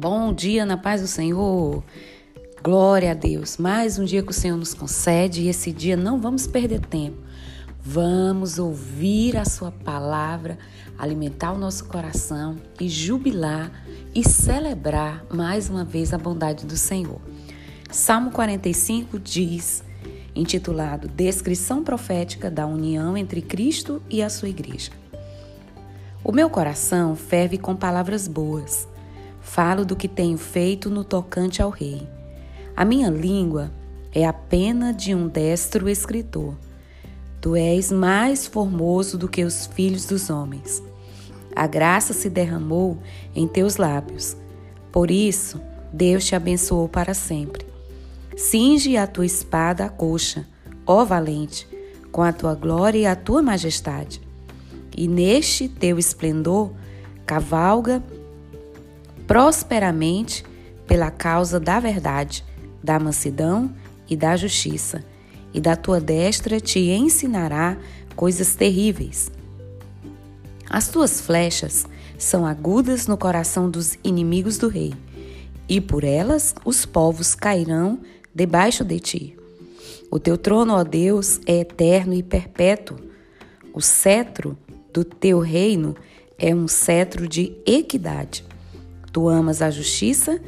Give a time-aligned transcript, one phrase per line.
[0.00, 1.84] Bom dia na paz do Senhor.
[2.64, 3.58] Glória a Deus.
[3.58, 7.18] Mais um dia que o Senhor nos concede e esse dia não vamos perder tempo.
[7.82, 10.58] Vamos ouvir a Sua palavra,
[10.96, 13.70] alimentar o nosso coração e jubilar
[14.14, 17.20] e celebrar mais uma vez a bondade do Senhor.
[17.90, 19.84] Salmo 45 diz,
[20.34, 24.92] intitulado Descrição Profética da União entre Cristo e a Sua Igreja.
[26.24, 28.88] O meu coração ferve com palavras boas
[29.40, 32.06] Falo do que tenho feito no tocante ao rei.
[32.76, 33.70] A minha língua
[34.12, 36.54] é a pena de um destro escritor.
[37.40, 40.82] Tu és mais formoso do que os filhos dos homens.
[41.54, 42.98] A graça se derramou
[43.34, 44.36] em teus lábios.
[44.92, 45.60] Por isso,
[45.92, 47.66] Deus te abençoou para sempre.
[48.36, 50.46] Cinge a tua espada à coxa,
[50.86, 51.66] ó valente,
[52.12, 54.20] com a tua glória e a tua majestade.
[54.96, 56.72] E neste teu esplendor,
[57.26, 58.02] cavalga
[59.30, 60.44] prosperamente
[60.88, 62.44] pela causa da verdade,
[62.82, 63.72] da mansidão
[64.08, 65.04] e da justiça,
[65.54, 67.78] e da tua destra te ensinará
[68.16, 69.30] coisas terríveis.
[70.68, 71.86] As tuas flechas
[72.18, 74.94] são agudas no coração dos inimigos do rei,
[75.68, 78.00] e por elas os povos cairão
[78.34, 79.38] debaixo de ti.
[80.10, 82.96] O teu trono, ó Deus, é eterno e perpétuo.
[83.72, 84.58] O cetro
[84.92, 85.94] do teu reino
[86.36, 88.49] é um cetro de equidade.
[89.12, 90.40] Tu amas a justiça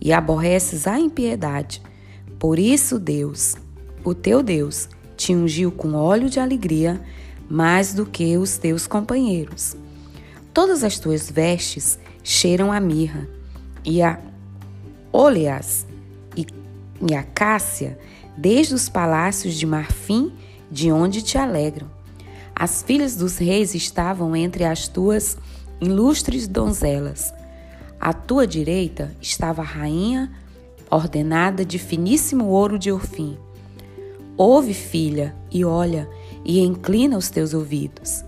[0.00, 1.82] e aborreces a impiedade.
[2.38, 3.56] Por isso, Deus,
[4.04, 7.00] o teu Deus, te ungiu com óleo de alegria
[7.48, 9.76] mais do que os teus companheiros.
[10.52, 13.28] Todas as tuas vestes cheiram a mirra
[13.84, 14.20] e a
[15.12, 15.86] óleas
[16.36, 16.46] e,
[17.08, 17.98] e a cássia,
[18.36, 20.32] desde os palácios de marfim,
[20.70, 21.90] de onde te alegram.
[22.54, 25.38] As filhas dos reis estavam entre as tuas
[25.80, 27.32] ilustres donzelas.
[28.00, 30.30] À tua direita estava a rainha,
[30.90, 33.36] ordenada de finíssimo ouro de Orfim.
[34.36, 36.08] Ouve, filha, e olha,
[36.44, 38.24] e inclina os teus ouvidos.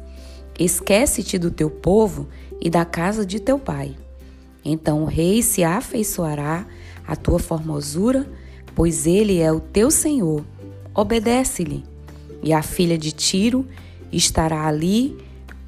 [0.59, 2.29] Esquece-te do teu povo
[2.61, 3.97] e da casa de teu pai.
[4.65, 6.67] Então o rei se afeiçoará
[7.07, 8.29] à tua formosura,
[8.75, 10.45] pois ele é o teu senhor.
[10.95, 11.85] Obedece-lhe.
[12.43, 13.67] E a filha de Tiro
[14.13, 15.17] estará ali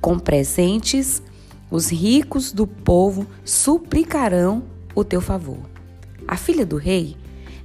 [0.01, 1.23] com presentes
[1.73, 5.63] os ricos do povo suplicarão o teu favor.
[6.29, 7.17] A filha do rei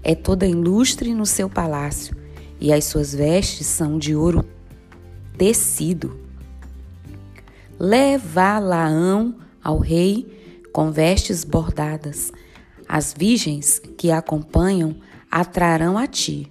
[0.02, 2.16] é toda ilustre no seu palácio,
[2.58, 4.46] e as suas vestes são de ouro
[5.38, 6.18] tecido.
[7.78, 10.26] Levá-la-ão ao rei
[10.72, 12.32] com vestes bordadas.
[12.88, 14.96] As virgens que a acompanham
[15.30, 16.50] atrarão a ti.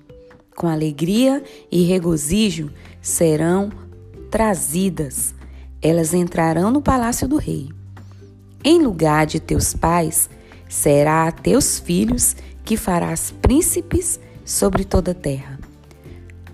[0.55, 3.72] Com alegria e regozijo serão
[4.31, 5.34] trazidas
[5.87, 7.69] elas entrarão no palácio do rei.
[8.65, 10.29] Em lugar de teus pais,
[10.69, 15.61] será a teus filhos que farás príncipes sobre toda a terra.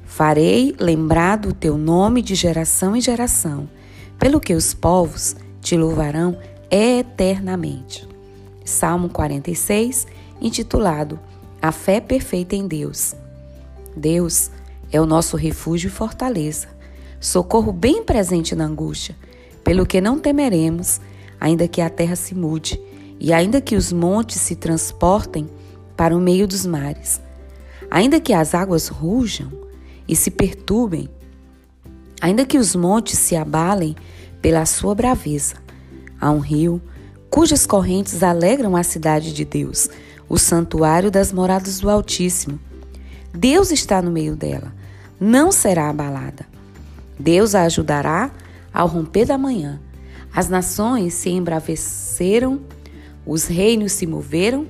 [0.05, 3.67] Farei lembrado o teu nome de geração em geração,
[4.19, 6.39] pelo que os povos te louvarão
[6.71, 8.07] eternamente.
[8.67, 10.07] Salmo 46,
[10.43, 11.19] intitulado
[11.61, 13.15] A Fé Perfeita em Deus.
[13.97, 14.51] Deus
[14.93, 16.72] é o nosso refúgio e fortaleza
[17.23, 19.17] socorro bem presente na angústia,
[19.63, 21.01] pelo que não temeremos,
[21.41, 22.79] ainda que a terra se mude
[23.21, 25.49] e ainda que os montes se transportem
[25.97, 27.21] para o meio dos mares,
[27.89, 29.53] ainda que as águas rujam
[30.09, 31.09] e se perturbem,
[32.21, 33.95] ainda que os montes se abalem
[34.41, 35.55] pela sua braveza.
[36.21, 36.83] Há um rio
[37.31, 39.89] cujas correntes alegram a cidade de Deus,
[40.29, 42.59] o santuário das moradas do Altíssimo.
[43.33, 44.75] Deus está no meio dela,
[45.21, 46.51] não será abalada.
[47.19, 48.33] Deus a ajudará
[48.73, 49.81] ao romper da manhã.
[50.35, 52.61] As nações se embraveceram,
[53.27, 54.67] os reinos se moveram,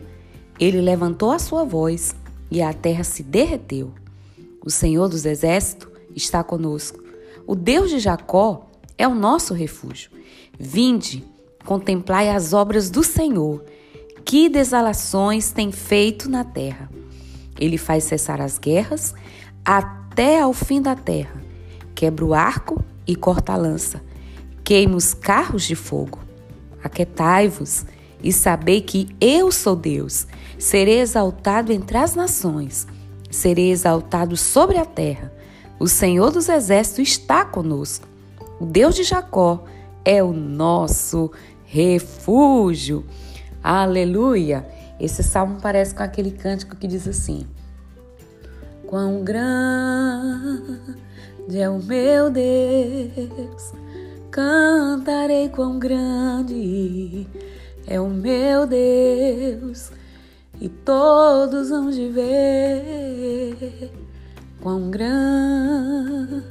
[0.58, 2.14] ele levantou a sua voz
[2.50, 3.92] e a terra se derreteu.
[4.64, 7.02] O Senhor dos Exércitos está conosco.
[7.46, 10.10] O Deus de Jacó é o nosso refúgio.
[10.58, 11.24] Vinde,
[11.64, 13.64] contemplai as obras do Senhor.
[14.24, 16.90] Que desalações tem feito na terra.
[17.58, 19.14] Ele faz cessar as guerras
[19.64, 21.41] até ao fim da terra
[21.94, 24.02] quebra o arco e corta a lança,
[24.64, 26.18] queima os carros de fogo.
[26.82, 27.84] Aquetai-vos
[28.22, 30.26] e sabei que eu sou Deus.
[30.58, 32.86] Serei exaltado entre as nações,
[33.30, 35.32] serei exaltado sobre a terra.
[35.78, 38.06] O Senhor dos Exércitos está conosco.
[38.60, 39.64] O Deus de Jacó
[40.04, 41.30] é o nosso
[41.64, 43.04] refúgio.
[43.62, 44.66] Aleluia!
[45.00, 47.44] Esse salmo parece com aquele cântico que diz assim:
[48.92, 50.68] Quão grande
[51.54, 53.72] é o meu Deus,
[54.30, 57.26] cantarei quão grande
[57.86, 59.90] é o meu Deus,
[60.60, 63.90] e todos vão de ver
[64.60, 66.44] quão grande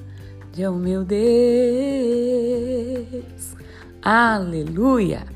[0.58, 1.22] é o meu Deus.
[4.02, 5.28] Aleluia!